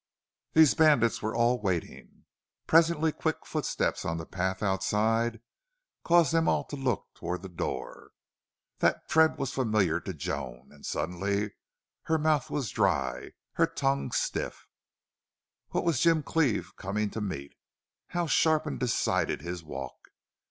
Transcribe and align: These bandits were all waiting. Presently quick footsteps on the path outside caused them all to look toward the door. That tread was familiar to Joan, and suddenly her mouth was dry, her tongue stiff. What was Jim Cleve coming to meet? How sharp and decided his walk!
These 0.53 0.73
bandits 0.73 1.21
were 1.21 1.35
all 1.35 1.61
waiting. 1.61 2.25
Presently 2.65 3.11
quick 3.11 3.45
footsteps 3.45 4.03
on 4.03 4.17
the 4.17 4.25
path 4.25 4.63
outside 4.63 5.41
caused 6.03 6.31
them 6.33 6.47
all 6.49 6.63
to 6.69 6.75
look 6.75 7.09
toward 7.13 7.43
the 7.43 7.47
door. 7.49 8.09
That 8.79 9.07
tread 9.07 9.37
was 9.37 9.53
familiar 9.53 9.99
to 9.99 10.11
Joan, 10.11 10.69
and 10.71 10.83
suddenly 10.83 11.51
her 12.05 12.17
mouth 12.17 12.49
was 12.49 12.71
dry, 12.71 13.33
her 13.51 13.67
tongue 13.67 14.09
stiff. 14.11 14.65
What 15.69 15.83
was 15.85 15.99
Jim 15.99 16.23
Cleve 16.23 16.73
coming 16.77 17.11
to 17.11 17.21
meet? 17.21 17.53
How 18.07 18.25
sharp 18.25 18.65
and 18.65 18.79
decided 18.79 19.43
his 19.43 19.63
walk! 19.63 20.09